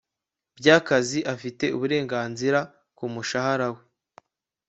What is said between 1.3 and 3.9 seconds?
afite uburenganzira ku mushahara we